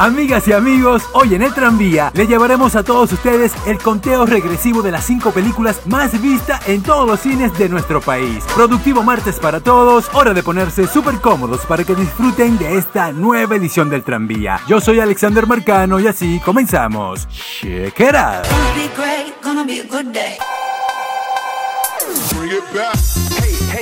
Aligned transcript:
Amigas 0.00 0.48
y 0.48 0.54
amigos, 0.54 1.02
hoy 1.12 1.34
en 1.34 1.42
el 1.42 1.52
tranvía 1.52 2.10
le 2.14 2.26
llevaremos 2.26 2.74
a 2.74 2.82
todos 2.82 3.12
ustedes 3.12 3.52
el 3.66 3.76
conteo 3.76 4.24
regresivo 4.24 4.80
de 4.80 4.90
las 4.90 5.04
5 5.04 5.30
películas 5.30 5.82
más 5.84 6.18
vistas 6.22 6.66
en 6.66 6.82
todos 6.82 7.06
los 7.06 7.20
cines 7.20 7.52
de 7.58 7.68
nuestro 7.68 8.00
país. 8.00 8.42
Productivo 8.54 9.02
martes 9.02 9.38
para 9.38 9.60
todos, 9.60 10.08
hora 10.14 10.32
de 10.32 10.42
ponerse 10.42 10.86
súper 10.86 11.20
cómodos 11.20 11.66
para 11.66 11.84
que 11.84 11.94
disfruten 11.94 12.56
de 12.56 12.78
esta 12.78 13.12
nueva 13.12 13.56
edición 13.56 13.90
del 13.90 14.02
tranvía. 14.02 14.62
Yo 14.66 14.80
soy 14.80 15.00
Alexander 15.00 15.46
Marcano 15.46 16.00
y 16.00 16.06
así 16.06 16.40
comenzamos. 16.46 17.28
Check 17.28 18.00
it 18.00 18.14
out. 18.14 18.46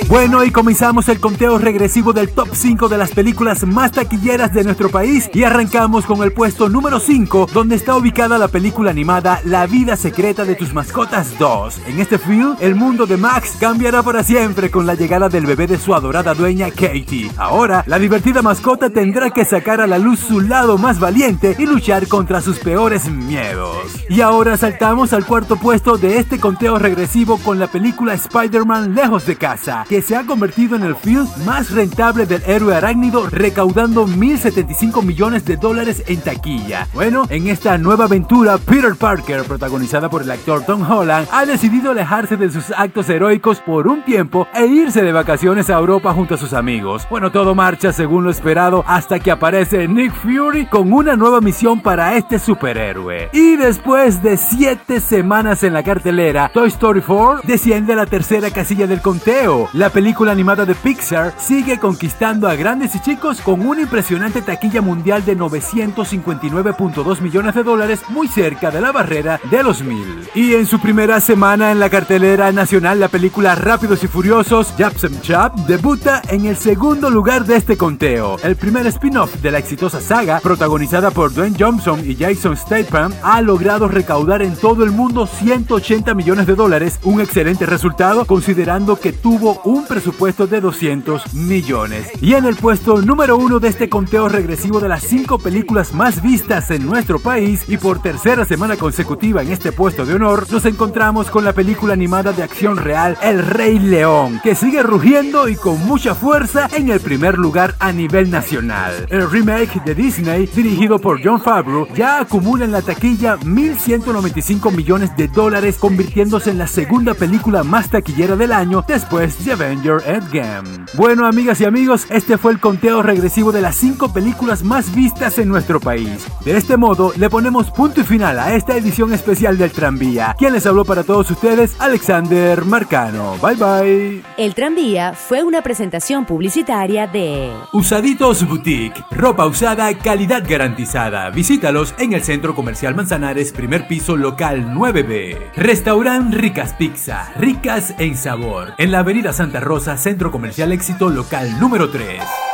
Bueno, 0.09 0.43
y 0.43 0.49
comenzamos 0.49 1.07
el 1.07 1.19
conteo 1.19 1.59
regresivo 1.59 2.13
del 2.13 2.31
top 2.31 2.47
5 2.51 2.89
de 2.89 2.97
las 2.97 3.11
películas 3.11 3.63
más 3.67 3.91
taquilleras 3.91 4.51
de 4.51 4.63
nuestro 4.63 4.89
país 4.89 5.29
y 5.35 5.43
arrancamos 5.43 6.07
con 6.07 6.23
el 6.23 6.33
puesto 6.33 6.67
número 6.67 6.99
5, 6.99 7.45
donde 7.53 7.75
está 7.75 7.95
ubicada 7.95 8.39
la 8.39 8.47
película 8.47 8.89
animada 8.89 9.39
La 9.43 9.67
vida 9.67 9.95
secreta 9.95 10.45
de 10.45 10.55
tus 10.55 10.73
mascotas 10.73 11.37
2. 11.37 11.81
En 11.85 11.99
este 11.99 12.17
film, 12.17 12.55
el 12.59 12.73
mundo 12.73 13.05
de 13.05 13.17
Max 13.17 13.55
cambiará 13.59 14.01
para 14.01 14.23
siempre 14.23 14.71
con 14.71 14.87
la 14.87 14.95
llegada 14.95 15.29
del 15.29 15.45
bebé 15.45 15.67
de 15.67 15.77
su 15.77 15.93
adorada 15.93 16.33
dueña 16.33 16.71
Katie. 16.71 17.29
Ahora, 17.37 17.83
la 17.85 17.99
divertida 17.99 18.41
mascota 18.41 18.89
tendrá 18.89 19.29
que 19.29 19.45
sacar 19.45 19.79
a 19.79 19.85
la 19.85 19.99
luz 19.99 20.21
su 20.21 20.41
lado 20.41 20.79
más 20.79 20.99
valiente 20.99 21.55
y 21.59 21.67
luchar 21.67 22.07
contra 22.07 22.41
sus 22.41 22.57
peores 22.57 23.07
miedos. 23.11 23.77
Y 24.09 24.21
ahora 24.21 24.57
saltamos 24.57 25.13
al 25.13 25.27
cuarto 25.27 25.57
puesto 25.57 25.99
de 25.99 26.17
este 26.17 26.39
conteo 26.39 26.79
regresivo 26.79 27.37
con 27.37 27.59
la 27.59 27.67
película 27.67 28.15
Spider-Man 28.15 28.95
Lejos 28.95 29.27
de 29.27 29.35
Casa, 29.35 29.85
se 30.01 30.15
ha 30.15 30.25
convertido 30.25 30.75
en 30.75 30.83
el 30.83 30.95
film 30.95 31.27
más 31.45 31.71
rentable 31.71 32.25
del 32.25 32.41
héroe 32.45 32.75
arácnido, 32.75 33.27
recaudando 33.29 34.07
1.075 34.07 35.03
millones 35.03 35.45
de 35.45 35.57
dólares 35.57 36.03
en 36.07 36.21
taquilla. 36.21 36.87
Bueno, 36.93 37.25
en 37.29 37.47
esta 37.47 37.77
nueva 37.77 38.05
aventura, 38.05 38.57
Peter 38.57 38.95
Parker, 38.95 39.43
protagonizada 39.43 40.09
por 40.09 40.21
el 40.21 40.31
actor 40.31 40.63
Tom 40.63 40.89
Holland, 40.89 41.27
ha 41.31 41.45
decidido 41.45 41.91
alejarse 41.91 42.37
de 42.37 42.51
sus 42.51 42.71
actos 42.71 43.09
heroicos 43.09 43.59
por 43.59 43.87
un 43.87 44.03
tiempo 44.03 44.47
e 44.53 44.65
irse 44.65 45.01
de 45.01 45.11
vacaciones 45.11 45.69
a 45.69 45.77
Europa 45.77 46.13
junto 46.13 46.35
a 46.35 46.37
sus 46.37 46.53
amigos. 46.53 47.07
Bueno, 47.09 47.31
todo 47.31 47.55
marcha 47.55 47.91
según 47.91 48.23
lo 48.23 48.31
esperado 48.31 48.83
hasta 48.87 49.19
que 49.19 49.31
aparece 49.31 49.87
Nick 49.87 50.13
Fury 50.13 50.67
con 50.67 50.91
una 50.93 51.15
nueva 51.15 51.41
misión 51.41 51.81
para 51.81 52.15
este 52.15 52.39
superhéroe. 52.39 53.29
Y 53.33 53.55
después 53.55 54.21
de 54.21 54.37
7 54.37 54.99
semanas 54.99 55.63
en 55.63 55.73
la 55.73 55.83
cartelera, 55.83 56.51
Toy 56.53 56.69
Story 56.69 57.01
4 57.01 57.41
desciende 57.43 57.93
a 57.93 57.97
la 57.97 58.05
tercera 58.05 58.51
casilla 58.51 58.87
del 58.87 59.01
conteo. 59.01 59.69
Película 59.89 60.31
animada 60.31 60.65
de 60.65 60.75
Pixar 60.75 61.33
sigue 61.39 61.79
conquistando 61.79 62.47
a 62.47 62.55
grandes 62.55 62.95
y 62.95 62.99
chicos 62.99 63.41
con 63.41 63.65
una 63.65 63.81
impresionante 63.81 64.41
taquilla 64.41 64.81
mundial 64.81 65.25
de 65.25 65.37
959.2 65.37 67.21
millones 67.21 67.55
de 67.55 67.63
dólares, 67.63 68.01
muy 68.09 68.27
cerca 68.27 68.71
de 68.71 68.81
la 68.81 68.91
barrera 68.91 69.39
de 69.49 69.63
los 69.63 69.81
mil. 69.81 70.27
Y 70.35 70.53
en 70.53 70.65
su 70.65 70.79
primera 70.79 71.19
semana 71.19 71.71
en 71.71 71.79
la 71.79 71.89
cartelera 71.89 72.51
nacional, 72.51 72.99
la 72.99 73.07
película 73.07 73.55
Rápidos 73.55 74.03
y 74.03 74.07
Furiosos, 74.07 74.73
Japsem 74.77 75.21
Chap, 75.21 75.55
debuta 75.67 76.21
en 76.29 76.45
el 76.45 76.57
segundo 76.57 77.09
lugar 77.09 77.45
de 77.45 77.55
este 77.55 77.77
conteo. 77.77 78.37
El 78.43 78.55
primer 78.55 78.85
spin-off 78.87 79.35
de 79.41 79.51
la 79.51 79.59
exitosa 79.59 80.01
saga, 80.01 80.39
protagonizada 80.39 81.11
por 81.11 81.33
Dwayne 81.33 81.57
Johnson 81.59 82.01
y 82.03 82.15
Jason 82.15 82.55
Statham, 82.55 83.13
ha 83.23 83.41
logrado 83.41 83.87
recaudar 83.87 84.41
en 84.41 84.55
todo 84.55 84.83
el 84.83 84.91
mundo 84.91 85.27
180 85.27 86.13
millones 86.13 86.47
de 86.47 86.55
dólares, 86.55 86.99
un 87.03 87.21
excelente 87.21 87.65
resultado 87.65 88.25
considerando 88.25 88.95
que 88.97 89.13
tuvo 89.13 89.61
un 89.63 89.78
presupuesto 89.85 90.47
de 90.47 90.61
200 90.61 91.33
millones. 91.33 92.07
Y 92.21 92.33
en 92.33 92.45
el 92.45 92.55
puesto 92.55 93.01
número 93.01 93.37
uno 93.37 93.59
de 93.59 93.69
este 93.69 93.89
conteo 93.89 94.29
regresivo 94.29 94.79
de 94.79 94.89
las 94.89 95.03
5 95.03 95.39
películas 95.39 95.93
más 95.93 96.21
vistas 96.21 96.71
en 96.71 96.85
nuestro 96.85 97.19
país 97.19 97.65
y 97.67 97.77
por 97.77 98.01
tercera 98.01 98.45
semana 98.45 98.77
consecutiva 98.77 99.41
en 99.41 99.51
este 99.51 99.71
puesto 99.71 100.05
de 100.05 100.15
honor, 100.15 100.47
nos 100.51 100.65
encontramos 100.65 101.29
con 101.29 101.43
la 101.43 101.53
película 101.53 101.93
animada 101.93 102.31
de 102.31 102.43
acción 102.43 102.77
real 102.77 103.17
El 103.21 103.45
Rey 103.45 103.79
León, 103.79 104.39
que 104.43 104.55
sigue 104.55 104.83
rugiendo 104.83 105.47
y 105.47 105.55
con 105.55 105.85
mucha 105.85 106.15
fuerza 106.15 106.69
en 106.73 106.89
el 106.89 106.99
primer 106.99 107.37
lugar 107.37 107.75
a 107.79 107.91
nivel 107.91 108.29
nacional. 108.29 109.07
El 109.09 109.29
remake 109.29 109.81
de 109.83 109.95
Disney, 109.95 110.47
dirigido 110.47 110.99
por 110.99 111.19
John 111.23 111.41
Favreau, 111.41 111.87
ya 111.93 112.19
acumula 112.19 112.65
en 112.65 112.71
la 112.71 112.81
taquilla 112.81 113.37
1.195 113.37 114.75
millones 114.75 115.15
de 115.15 115.27
dólares, 115.27 115.77
convirtiéndose 115.79 116.51
en 116.51 116.57
la 116.57 116.67
segunda 116.67 117.13
película 117.13 117.63
más 117.63 117.89
taquillera 117.89 118.35
del 118.35 118.51
año 118.51 118.83
después 118.87 119.43
de 119.45 119.53
Endgame. 119.71 120.85
Bueno, 120.95 121.25
amigas 121.25 121.61
y 121.61 121.65
amigos, 121.65 122.07
este 122.09 122.37
fue 122.37 122.51
el 122.51 122.59
conteo 122.59 123.01
regresivo 123.01 123.51
de 123.51 123.61
las 123.61 123.75
5 123.75 124.11
películas 124.13 124.63
más 124.63 124.93
vistas 124.93 125.37
en 125.37 125.47
nuestro 125.47 125.79
país. 125.79 126.25
De 126.43 126.57
este 126.57 126.77
modo, 126.77 127.13
le 127.15 127.29
ponemos 127.29 127.71
punto 127.71 128.01
y 128.01 128.03
final 128.03 128.39
a 128.39 128.55
esta 128.55 128.75
edición 128.75 129.13
especial 129.13 129.57
del 129.57 129.71
Tranvía. 129.71 130.35
Quien 130.37 130.53
les 130.53 130.65
habló 130.65 130.85
para 130.85 131.03
todos 131.03 131.29
ustedes, 131.31 131.75
Alexander 131.79 132.65
Marcano. 132.65 133.35
Bye 133.41 133.55
bye. 133.55 134.23
El 134.37 134.55
tranvía 134.55 135.13
fue 135.13 135.43
una 135.43 135.61
presentación 135.61 136.25
publicitaria 136.25 137.07
de 137.07 137.51
Usaditos 137.73 138.47
Boutique, 138.47 139.03
ropa 139.11 139.45
usada, 139.45 139.93
calidad 139.97 140.43
garantizada. 140.47 141.29
Visítalos 141.29 141.93
en 141.97 142.13
el 142.13 142.23
Centro 142.23 142.55
Comercial 142.55 142.95
Manzanares, 142.95 143.51
primer 143.51 143.87
piso 143.87 144.15
local 144.15 144.73
9B. 144.73 145.51
Restaurant 145.55 146.33
Ricas 146.33 146.73
Pizza, 146.73 147.31
ricas 147.37 147.93
en 147.99 148.15
sabor. 148.15 148.73
En 148.77 148.91
la 148.91 148.99
Avenida 148.99 149.33
Rosa, 149.59 149.97
Centro 149.97 150.31
Comercial 150.31 150.71
Éxito 150.71 151.09
local 151.09 151.59
número 151.59 151.89
3. 151.89 152.48